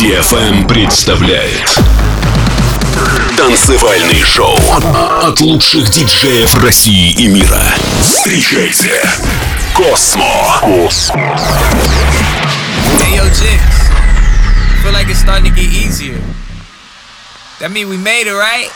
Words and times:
DFM 0.00 0.34
эм 0.34 0.66
представляет 0.66 1.78
Танцевальный 3.36 4.24
шоу 4.24 4.58
от 5.22 5.40
лучших 5.40 5.88
диджеев 5.88 6.52
России 6.62 7.12
и 7.12 7.28
мира. 7.28 7.62
Встречайте 8.02 9.00
Космо. 9.72 10.60
Hey. 12.98 13.20
Feel 14.82 14.92
like 14.92 15.08
it's 15.08 15.20
starting 15.20 15.44
to 15.44 15.54
get 15.54 15.70
easier. 15.70 16.20
That 17.60 17.70
mean 17.70 17.88
we 17.88 17.96
made 17.96 18.26
it, 18.26 18.34
right? 18.34 18.70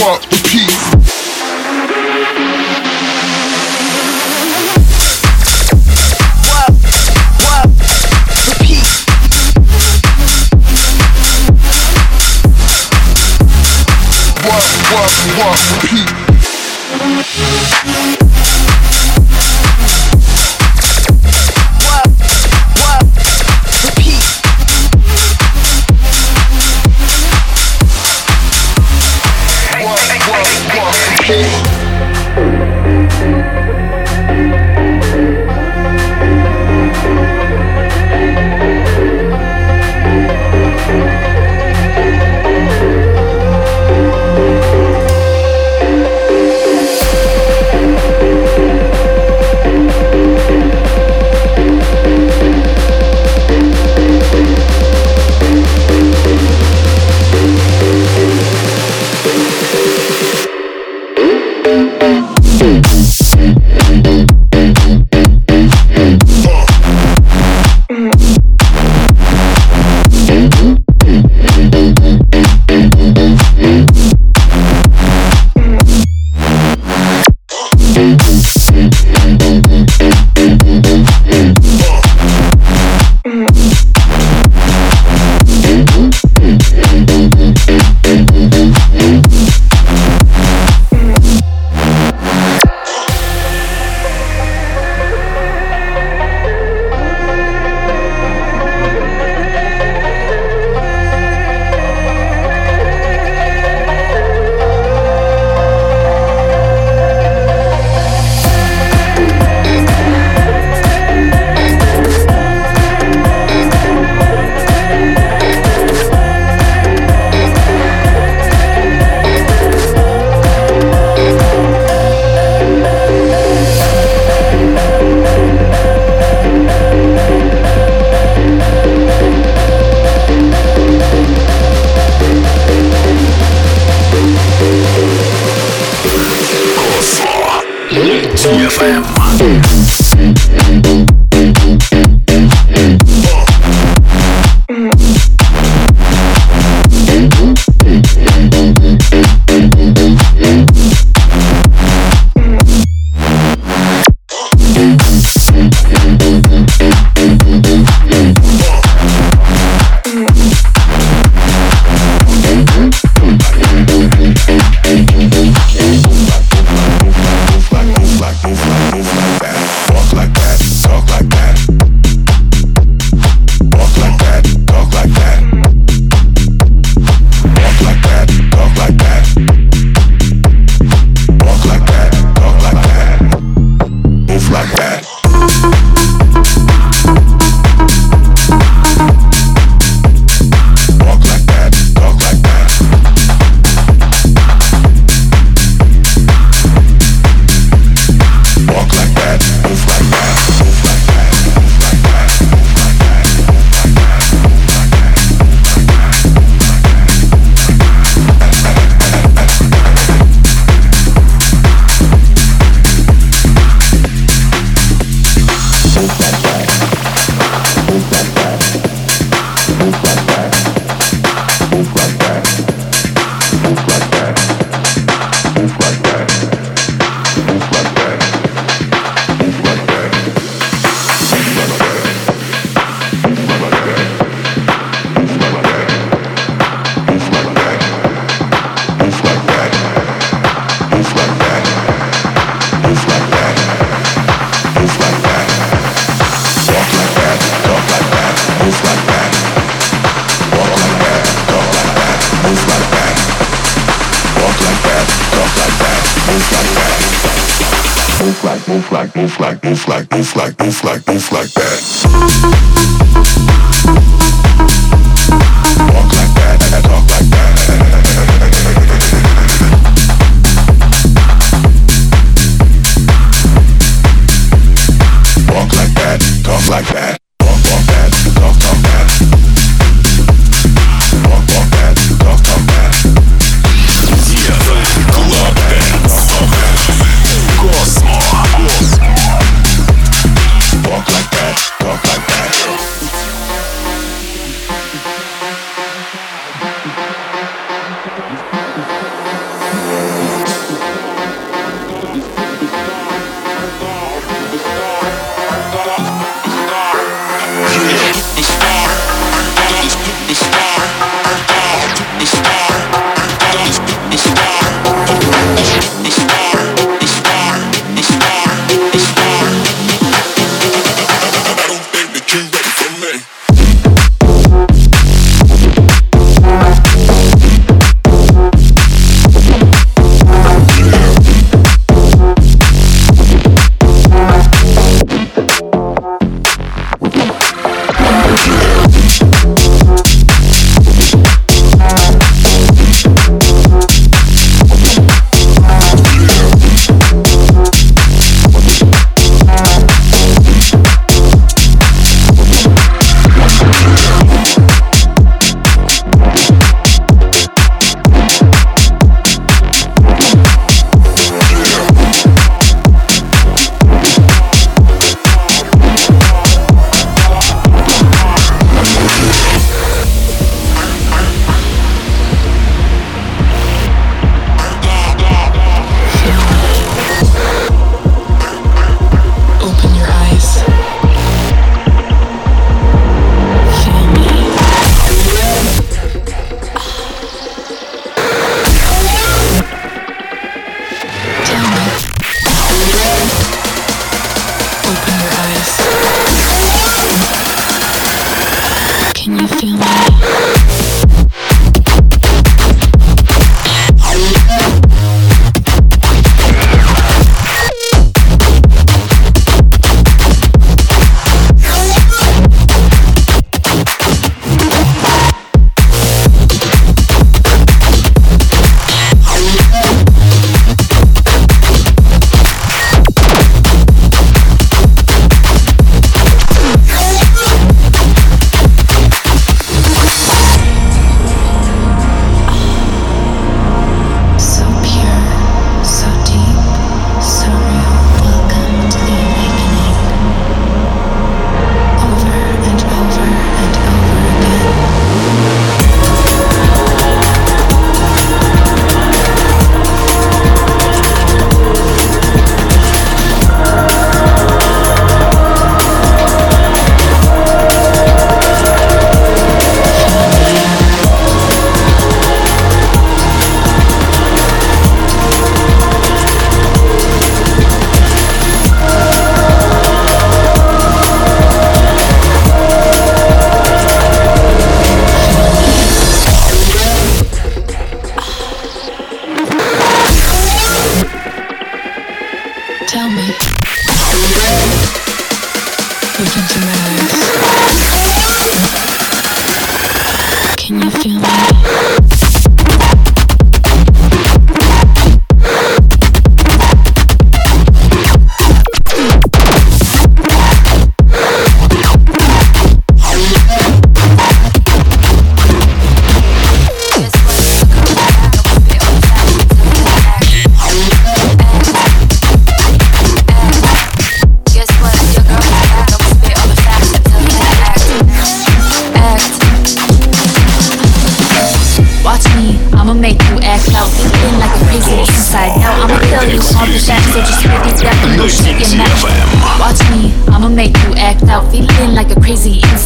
What? 0.00 0.24
Repeat. 0.32 0.70
What, 14.42 14.64
what, 14.90 15.12
what, 15.36 15.82
repeat. 15.82 16.19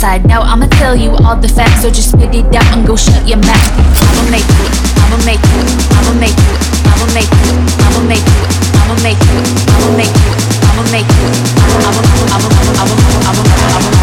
Inside. 0.04 0.26
Now 0.28 0.42
I'ma 0.42 0.66
tell 0.66 0.96
you 0.96 1.10
all 1.24 1.36
the 1.36 1.48
facts, 1.48 1.82
so 1.82 1.90
just 1.90 2.10
spit 2.12 2.34
it 2.34 2.44
out 2.54 2.76
and 2.76 2.86
go 2.86 2.96
shut 2.96 3.26
your 3.26 3.38
mouth. 3.38 3.72
I'ma 4.08 4.30
make 4.30 4.44
you, 4.44 4.68
I'ma 5.00 5.16
make 5.24 5.40
you, 5.40 5.64
I'ma 5.96 6.12
make 6.20 6.36
you, 6.36 6.54
I'ma 6.92 7.06
make 7.16 7.32
you, 7.40 7.56
I'ma 7.80 8.04
make 8.04 8.20
you, 8.20 8.44
I'ma 8.84 8.96
make 9.00 9.20
you, 9.24 9.40
I'ma 9.72 9.90
make 9.96 10.12
you, 10.12 10.32
I'ma 10.68 10.84
make 10.92 11.08
you, 11.08 11.28
I'ma, 11.56 11.88
I'ma, 11.88 12.08
I'ma, 12.34 12.48
I'ma, 12.74 12.96
I'ma, 13.24 13.42
I'ma, 13.44 13.48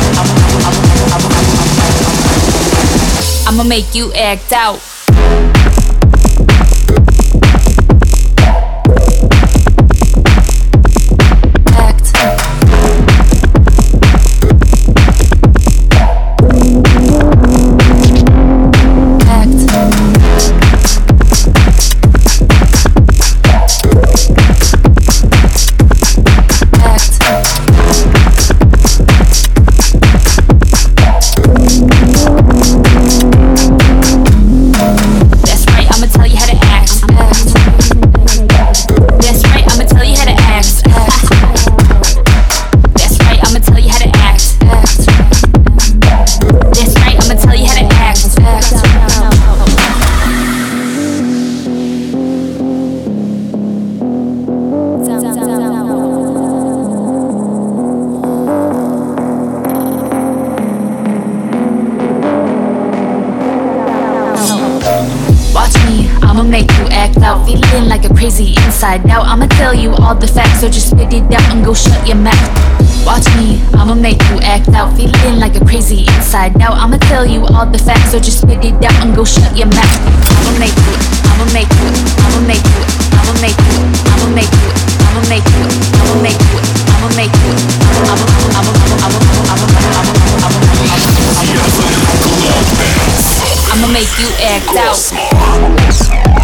I'ma, 0.01 0.41
I'ma, 1.11 1.29
I'ma 3.47 3.63
make 3.63 3.93
you 3.93 4.11
act 4.13 4.51
out. 4.53 4.90
Watch 65.71 65.87
me, 65.87 66.11
I'ma 66.21 66.43
make 66.43 66.67
you 66.79 66.87
act 66.91 67.15
out, 67.19 67.45
feeling 67.45 67.87
like 67.87 68.03
a 68.03 68.13
crazy 68.13 68.51
inside. 68.65 69.05
Now 69.05 69.21
I'ma 69.21 69.47
tell 69.47 69.73
you 69.73 69.93
all 69.93 70.13
the 70.13 70.27
facts, 70.27 70.59
so 70.59 70.67
just 70.67 70.89
spit 70.91 71.13
it 71.13 71.23
out 71.31 71.47
and 71.55 71.63
go 71.63 71.73
shut 71.73 72.05
your 72.05 72.17
mouth. 72.17 72.35
Watch 73.05 73.25
me, 73.39 73.61
I'ma 73.79 73.95
make 73.95 74.21
you 74.27 74.41
act 74.43 74.67
out, 74.75 74.93
feeling 74.97 75.39
like 75.39 75.55
a 75.55 75.63
crazy 75.63 76.03
inside. 76.11 76.57
Now 76.57 76.73
I'ma 76.73 76.97
tell 77.07 77.25
you 77.25 77.45
all 77.55 77.65
the 77.65 77.77
facts, 77.77 78.11
so 78.11 78.19
just 78.19 78.41
spit 78.41 78.65
it 78.65 78.83
out 78.83 78.99
and 78.99 79.15
go 79.15 79.23
shut 79.23 79.55
your 79.55 79.67
mouth. 79.67 79.95
I'ma 80.43 80.59
make 80.59 80.75
you, 80.75 80.91
I'ma 81.31 81.45
make 81.55 81.71
you, 81.71 81.87
I'ma 82.19 82.41
make 82.43 82.67
you, 82.67 82.83
I'ma 83.15 83.31
make 83.39 83.55
you, 83.55 83.79
I'ma 84.11 84.27
make 84.35 84.51
you, 84.51 84.75
I'ma 85.07 85.23
make 85.31 85.47
you, 85.55 85.71
I'ma 86.03 86.19
make 86.19 86.35
you, 86.51 86.59
I'ma 86.91 87.07
make 87.15 87.31
you, 87.31 87.55
I'ma, 88.11 88.27
I'ma, 88.59 88.75
I'ma, 88.75 89.07
I'ma, 89.07 89.23
I'ma, 89.31 89.55
I'ma, 89.55 89.71
I'ma, 90.35 90.67
I'ma 92.91 93.00
make 93.93 94.11
you 94.19 94.29
act 94.41 94.75
out. 94.75 96.40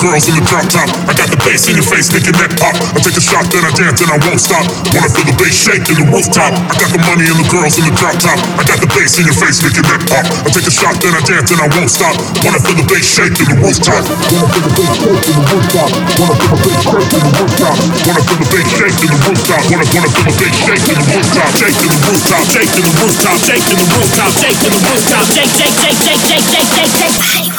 Girls 0.00 0.28
in 0.28 0.34
the 0.36 0.44
drop 0.44 0.66
top. 0.68 0.88
I 1.08 1.12
got 1.16 1.28
the 1.32 1.38
bass 1.44 1.68
in 1.68 1.76
your 1.76 1.86
face, 1.86 2.12
making 2.12 2.36
that 2.40 2.52
pop. 2.60 2.74
I 2.94 2.98
take 3.00 3.16
a 3.16 3.24
shot, 3.24 3.44
then 3.52 3.64
I 3.64 3.72
dance, 3.72 4.00
and 4.02 4.10
I 4.12 4.18
won't 4.24 4.40
stop. 4.40 4.64
Wanna 4.92 5.08
feel 5.10 5.26
the 5.26 5.36
bass 5.36 5.54
shake 5.56 5.86
in 5.88 5.96
the 6.00 6.06
rooftop. 6.12 6.52
I 6.52 6.74
got 6.76 6.90
the 6.92 7.00
money 7.06 7.24
and 7.28 7.38
the 7.38 7.46
girls 7.48 7.78
in 7.80 7.84
the 7.88 7.94
drop 7.96 8.16
top. 8.20 8.38
I 8.58 8.62
got 8.66 8.78
the 8.80 8.88
bass 8.92 9.16
in 9.18 9.24
your 9.24 9.36
face, 9.36 9.62
making 9.64 9.86
that 9.88 10.02
pop. 10.08 10.24
I 10.44 10.48
take 10.52 10.68
a 10.68 10.74
shot, 10.74 10.96
then 11.00 11.14
I 11.16 11.22
dance, 11.24 11.50
and 11.52 11.60
I 11.60 11.68
won't 11.72 11.90
stop. 11.90 12.14
Wanna 12.44 12.60
feel 12.60 12.76
the 12.76 12.86
bass 12.88 13.06
shake 13.06 13.36
in 13.40 13.46
the 13.48 13.56
rooftop. 13.62 14.02
Wanna 14.04 14.48
feel 14.52 14.64
the 14.64 14.72
bass 14.76 14.92
shake 15.00 15.26
in 15.30 15.36
the 15.36 15.44
rooftop. 15.54 15.90
Wanna 16.16 16.34
feel 16.36 16.50
the 16.52 16.60
bass 16.66 16.80
shake 16.84 17.12
in 17.16 17.22
the 17.22 17.32
rooftop. 17.36 17.76
Wanna 18.06 18.22
feel 18.26 18.38
the 18.40 18.48
bass 18.52 18.68
shake 18.76 19.00
in 19.00 19.10
the 19.12 19.18
rooftop. 19.26 19.62
Wanna 19.70 19.86
wanna 19.96 20.10
feel 20.12 20.26
the 20.26 20.34
bass 20.36 20.56
shake 20.66 20.86
in 20.90 20.96
the 20.96 21.06
rooftop. 21.14 21.50
Shake 21.56 21.80
in 21.80 21.90
the 21.92 21.98
rooftop. 22.04 22.42
Shake 22.52 22.74
in 22.76 22.84
the 22.84 22.92
rooftop. 23.00 23.36
Shake 23.46 23.68
in 23.70 23.78
the 23.80 23.86
rooftop. 23.96 24.30
Shake 24.36 24.60
in 24.66 24.72
the 24.72 24.80
rooftop. 24.86 25.24
Shake 25.32 25.52
shake 25.56 25.76
shake 25.80 25.98
shake 26.04 26.22
shake 26.26 26.68
shake 26.68 26.90
shake 26.96 27.16
shake. 27.16 27.55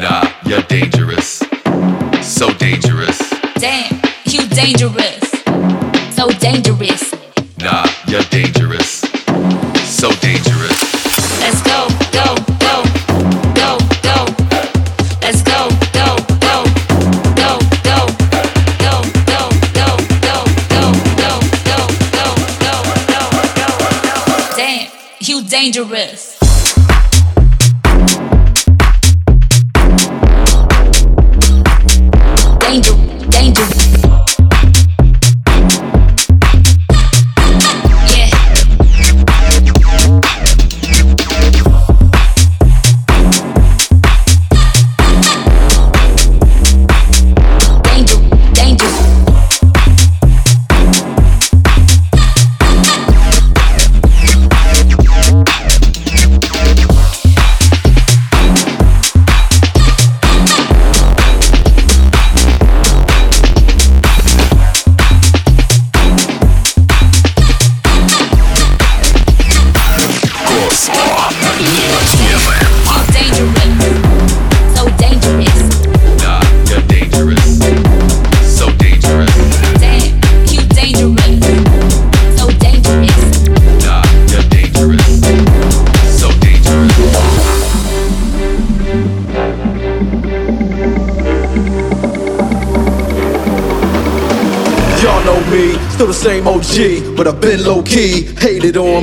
Nah, 0.00 0.32
you're 0.46 0.62
dangerous. 0.62 1.42
So 2.22 2.50
dangerous. 2.54 3.18
Damn, 3.56 4.00
you 4.24 4.46
dangerous, 4.48 5.30
so 6.16 6.30
dangerous. 6.40 7.12
Nah, 7.58 7.86
you're 8.08 8.22
dangerous. 8.30 8.59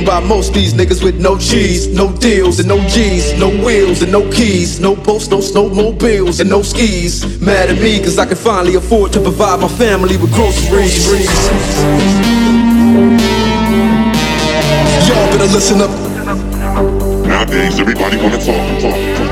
By 0.08 0.20
most 0.20 0.54
these 0.54 0.72
niggas 0.72 1.04
with 1.04 1.20
no 1.20 1.36
cheese, 1.36 1.86
no 1.86 2.10
deals 2.16 2.58
and 2.58 2.66
no 2.66 2.80
G's, 2.88 3.38
no 3.38 3.50
wheels 3.62 4.00
and 4.00 4.10
no 4.10 4.22
keys, 4.32 4.80
no 4.80 4.96
boats, 4.96 5.28
no 5.28 5.36
snowmobiles 5.36 6.40
and 6.40 6.48
no 6.48 6.62
skis. 6.62 7.38
Mad 7.42 7.68
at 7.68 7.78
me 7.78 7.98
cause 7.98 8.18
I 8.18 8.24
can 8.24 8.36
finally 8.36 8.76
afford 8.76 9.12
to 9.12 9.20
provide 9.20 9.60
my 9.60 9.68
family 9.68 10.16
with 10.16 10.32
groceries. 10.32 11.06
Y'all 15.06 15.28
better 15.30 15.52
listen 15.52 15.82
up. 15.82 15.90
Nowadays, 17.26 17.78
everybody 17.78 18.16
wanna 18.16 18.38
talk, 18.38 18.80
talk, 18.80 18.96
talk. 19.18 19.28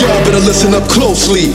Y'all 0.00 0.24
better 0.26 0.40
listen 0.40 0.74
up 0.74 0.88
closely. 0.88 1.54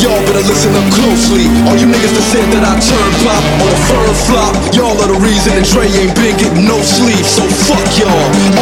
Y'all 0.00 0.16
better 0.24 0.40
listen 0.48 0.72
up 0.72 0.88
closely. 0.96 1.44
All 1.68 1.76
you 1.76 1.84
niggas 1.84 2.16
that 2.16 2.24
said 2.32 2.48
that 2.56 2.64
I 2.64 2.72
turn 2.80 3.10
pop 3.20 3.44
on 3.60 3.68
a 3.68 3.80
firm 3.84 4.12
flop, 4.24 4.52
y'all 4.72 4.96
are 4.96 5.12
the 5.12 5.20
reason 5.20 5.52
that 5.60 5.68
Dre 5.68 5.84
ain't 5.92 6.16
been 6.16 6.32
getting 6.40 6.64
no 6.64 6.80
sleep. 6.80 7.20
So 7.20 7.44
fuck 7.68 7.84
y'all, 8.00 8.08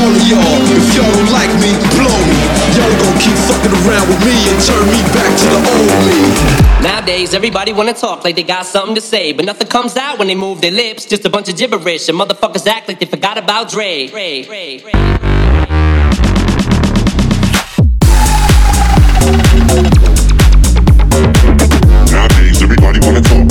all 0.03 0.11
of 0.11 0.25
y'all. 0.27 0.59
If 0.67 0.99
y'all 0.99 1.07
don't 1.07 1.31
like 1.31 1.55
me, 1.63 1.79
blow 1.95 2.19
me. 2.27 2.39
Y'all 2.75 2.91
gon' 2.91 3.19
keep 3.23 3.39
fucking 3.47 3.71
around 3.71 4.11
with 4.11 4.19
me 4.27 4.35
and 4.51 4.59
turn 4.67 4.83
me 4.91 4.99
back 5.15 5.31
to 5.31 5.47
the 5.47 5.61
old 5.63 6.03
me. 6.11 6.19
Nowadays, 6.83 7.31
everybody 7.35 7.73
wanna 7.73 7.95
talk 7.95 8.27
like 8.27 8.35
they 8.35 8.43
got 8.43 8.67
something 8.67 8.99
to 8.99 9.01
say, 9.01 9.31
but 9.31 9.45
nothing 9.47 9.69
comes 9.69 9.97
out 9.97 10.19
when 10.19 10.27
they 10.27 10.35
move 10.35 10.61
their 10.61 10.75
lips. 10.75 11.07
Just 11.07 11.25
a 11.25 11.31
bunch 11.31 11.49
of 11.49 11.57
gibberish, 11.57 12.09
and 12.09 12.19
motherfuckers 12.19 12.67
act 12.67 12.89
like 12.89 12.99
they 12.99 13.07
forgot 13.07 13.39
about 13.39 13.71
Dre. 13.71 14.09
Dre, 14.09 14.43
Dre, 14.43 14.79
Dre. 14.79 14.91
Nowadays, 14.91 16.48
everybody 22.63 22.99
wanna 23.01 23.21
talk. 23.21 23.48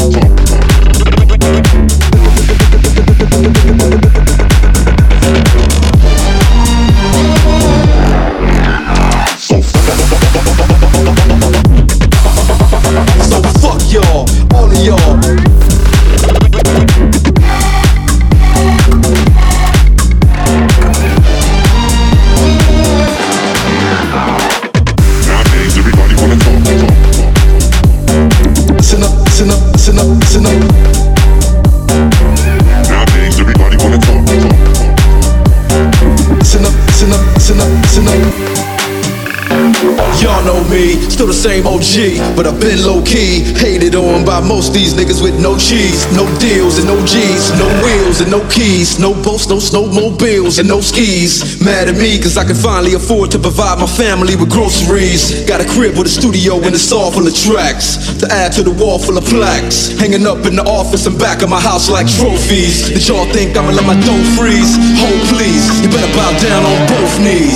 Still 41.12 41.28
the 41.28 41.34
same 41.34 41.65
OG, 41.65 42.36
but 42.36 42.46
I've 42.46 42.60
been 42.60 42.84
low 42.84 43.02
key. 43.04 43.41
Hated 43.56 43.96
on 43.96 44.26
by 44.26 44.41
most 44.41 44.74
these 44.74 44.93
niggas 44.93 45.24
with 45.24 45.39
no 45.39 45.58
cheese, 45.58 46.04
no 46.12 46.28
deals 46.38 46.78
and 46.78 46.88
no 46.88 46.98
G's, 47.06 47.50
no 47.56 47.67
wheels 47.82 48.20
and 48.22 48.30
no 48.30 48.41
keys, 48.50 49.00
no 49.00 49.13
boats, 49.13 49.48
no 49.48 49.58
snowmobiles 49.58 50.60
and 50.60 50.67
no 50.67 50.82
skis. 50.82 51.62
Mad 51.63 51.88
at 51.88 51.96
me 51.96 52.20
cause 52.20 52.38
I 52.38 52.43
can 52.43 52.56
finally 52.56 52.93
afford 52.93 53.32
to 53.32 53.39
provide 53.39 53.80
my 53.80 53.88
family 53.88 54.36
with 54.36 54.52
groceries. 54.52 55.48
Got 55.48 55.62
a 55.62 55.67
crib 55.70 55.98
with 55.98 56.08
a 56.08 56.13
studio 56.13 56.60
and 56.60 56.76
it's 56.76 56.91
all 56.91 57.12
full 57.12 57.28
of 57.28 57.36
tracks. 57.36 58.20
To 58.20 58.26
add 58.28 58.52
to 58.54 58.63
the 58.63 58.76
wall 58.76 59.00
full 59.00 59.17
of 59.17 59.26
plaques. 59.26 59.96
Hanging 60.00 60.28
up 60.28 60.46
in 60.46 60.56
the 60.60 60.65
office 60.67 61.08
and 61.08 61.17
back 61.17 61.41
of 61.41 61.50
my 61.50 61.62
house 61.62 61.89
like 61.89 62.08
trophies. 62.20 62.89
Did 62.89 63.08
y'all 63.08 63.30
think 63.32 63.56
I'ma 63.56 63.72
let 63.72 63.86
my 63.88 63.98
dough 64.04 64.26
freeze? 64.36 64.76
Hold 65.00 65.22
please, 65.32 65.63
you 65.82 65.88
better 65.88 66.12
bow 66.17 66.32
down 66.43 66.65
on 66.67 66.78
both 66.91 67.15
knees? 67.24 67.47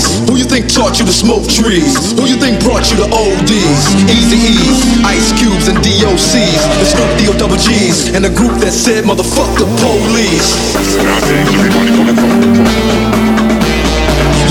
Taught 0.72 1.00
you 1.00 1.06
to 1.06 1.12
smoke 1.12 1.44
trees? 1.52 2.16
Who 2.16 2.24
you 2.32 2.40
think 2.40 2.64
brought 2.64 2.88
you 2.90 2.98
to 3.04 3.08
ODs? 3.12 3.84
Easy 4.08 4.40
E's, 4.56 4.80
Ice 5.04 5.36
Cubes, 5.36 5.68
and 5.68 5.76
DOCs. 5.84 6.64
The 6.80 6.88
Snoop 6.88 7.12
D-O 7.20 7.36
double 7.36 7.60
G's. 7.60 8.16
And 8.16 8.24
the 8.24 8.32
group 8.32 8.56
that 8.64 8.72
said, 8.72 9.04
motherfuck 9.04 9.52
the 9.60 9.68
police. 9.84 10.48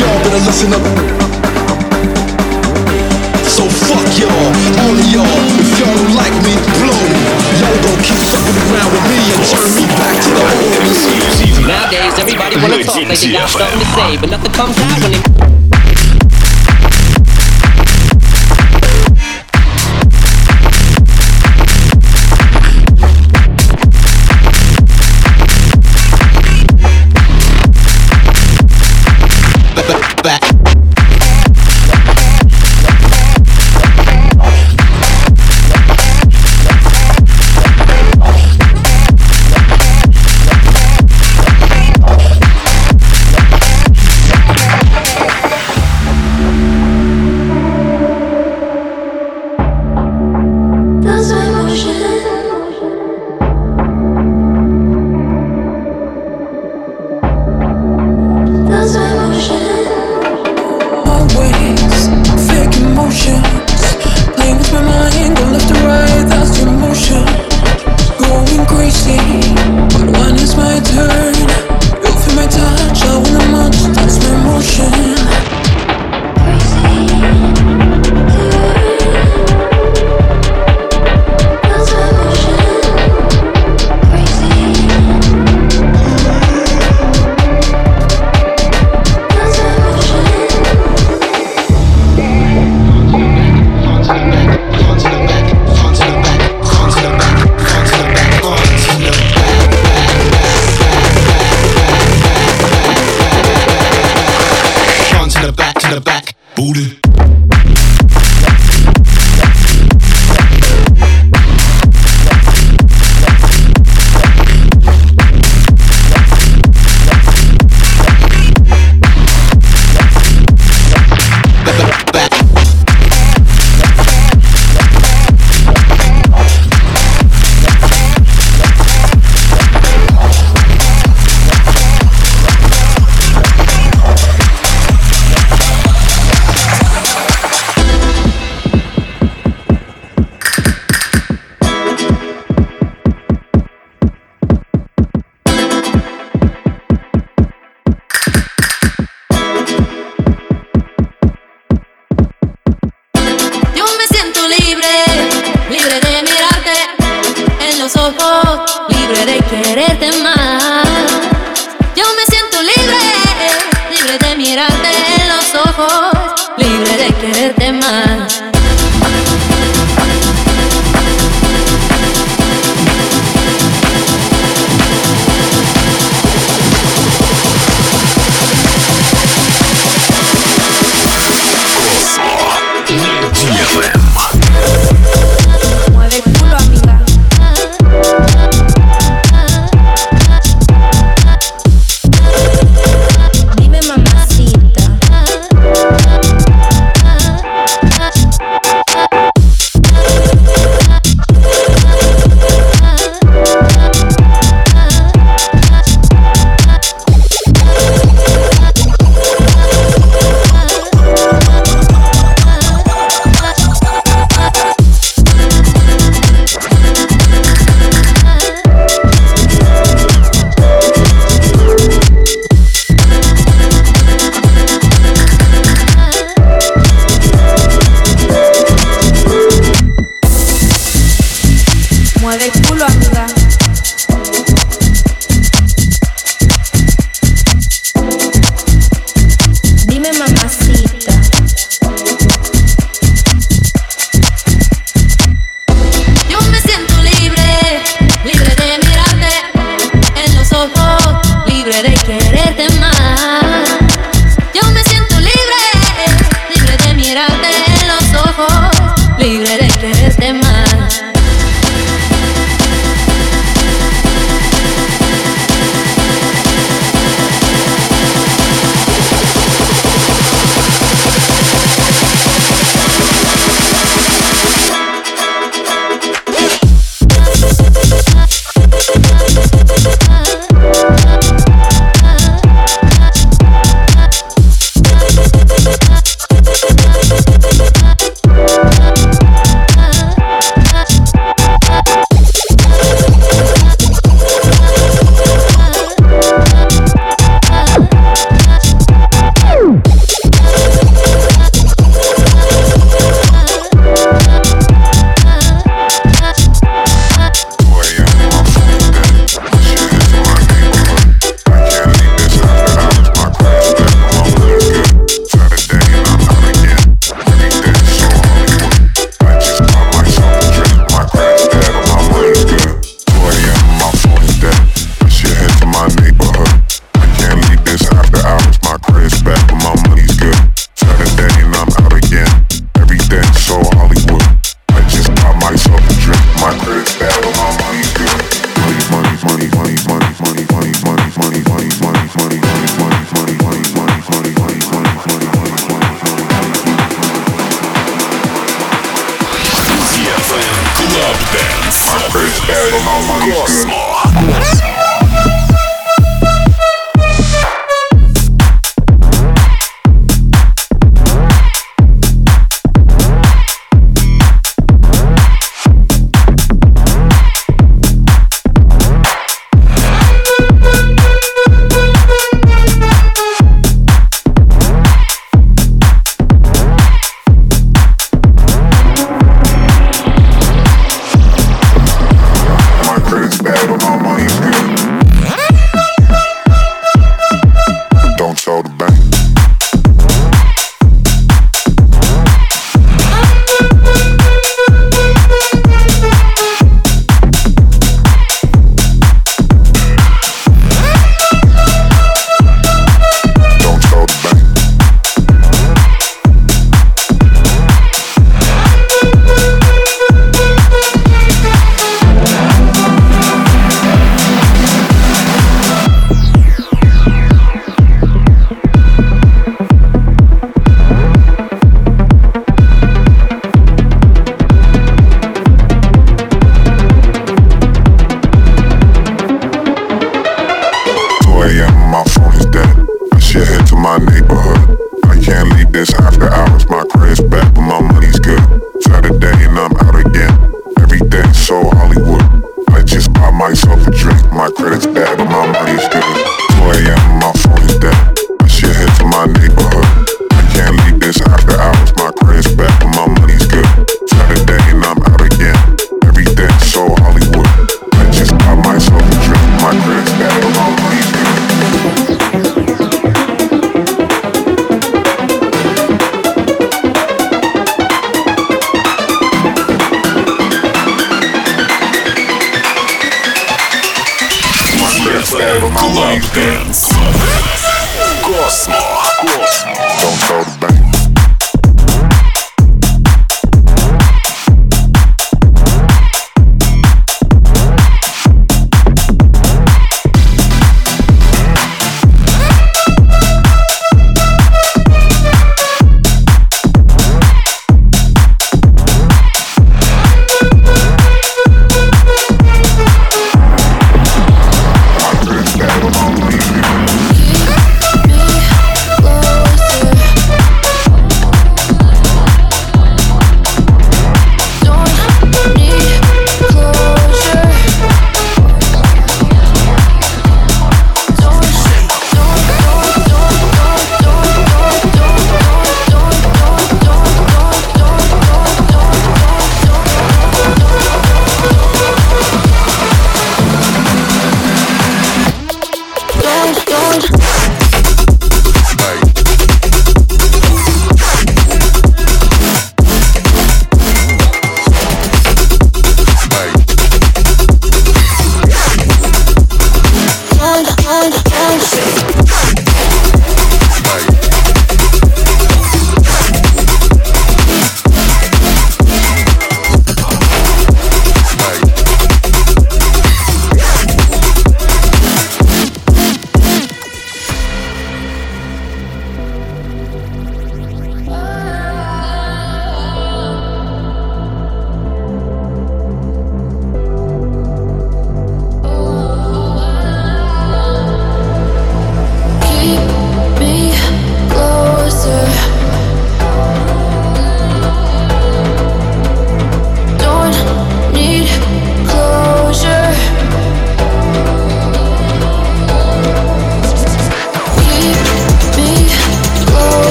Y'all 0.00 0.18
better 0.24 0.40
listen 0.48 0.72
up. 0.72 0.80
So 3.44 3.68
fuck 3.68 4.08
y'all, 4.16 4.32
all 4.32 4.96
of 4.96 5.08
y'all. 5.12 5.40
If 5.60 5.68
y'all 5.76 5.92
don't 6.00 6.16
like 6.16 6.32
me, 6.40 6.56
blow 6.80 6.96
me. 6.96 7.20
Y'all 7.60 7.76
gon' 7.84 8.00
keep 8.00 8.20
fucking 8.32 8.56
around 8.72 8.88
with 8.88 9.04
me 9.04 9.20
and 9.36 9.42
turn 9.52 9.68
me 9.76 9.84
back 10.00 10.16
to 10.16 10.30
the 10.32 10.40
old. 10.48 11.68
Nowadays, 11.68 12.16
everybody 12.16 12.56
wanna 12.56 12.80
talk 12.84 13.04
they 13.04 13.32
got 13.36 13.48
something 13.52 13.78
to 13.78 13.88
say, 13.92 14.16
but 14.16 14.30
nothing 14.32 14.52
comes 14.56 14.76
out 14.80 15.02
when 15.04 15.12
they. 15.12 15.35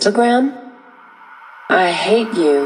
Instagram? 0.00 0.56
I 1.68 1.92
hate 1.92 2.32
you. 2.32 2.59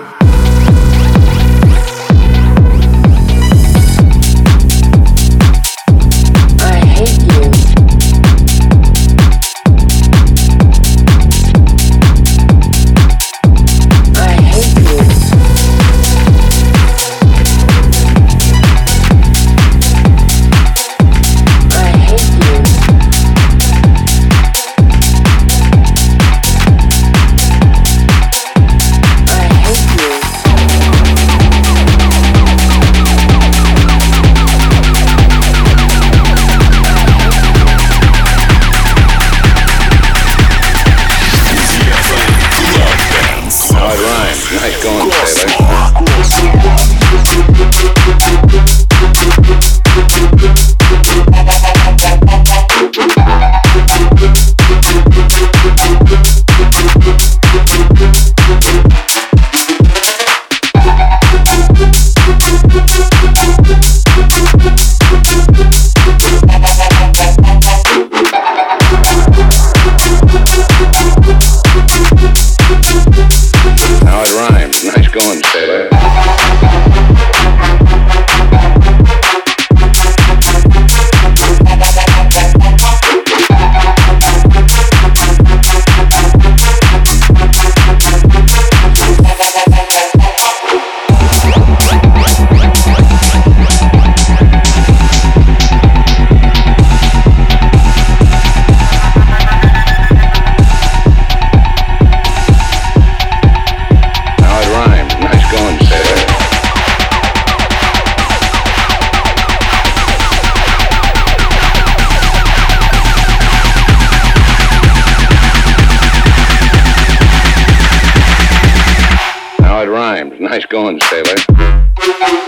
Now 122.20 122.44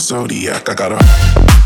zodiac. 0.00 0.68
I 0.68 0.74
got 0.74 0.92
a. 0.92 1.63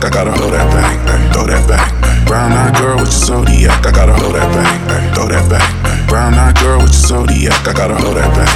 zodiac, 0.00 0.04
I 0.04 0.10
gotta 0.10 0.38
throw 0.38 0.50
that 0.50 0.72
back, 0.72 1.32
throw 1.32 1.46
that 1.46 1.68
back. 1.68 2.26
Brown 2.26 2.52
eyed 2.52 2.74
girl 2.76 2.96
with 2.96 3.10
your 3.10 3.44
zodiac, 3.44 3.86
I 3.86 3.90
gotta 3.90 4.14
throw 4.18 4.32
that 4.32 4.48
back, 4.54 5.14
throw 5.14 5.28
that 5.28 5.50
back. 5.50 6.08
Brown 6.08 6.34
eyed 6.34 6.56
girl 6.56 6.78
with 6.78 6.92
your 6.92 7.26
zodiac, 7.26 7.68
I 7.68 7.72
gotta 7.72 7.96
throw 7.96 8.14
that 8.14 8.34
back. 8.34 8.49